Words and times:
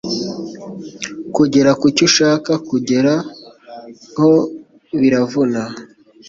kugera 1.35 1.71
ku 1.79 1.85
cyo 1.95 2.03
ushaka 2.09 2.51
kugeraho 2.69 4.31
biravuna 4.99 5.61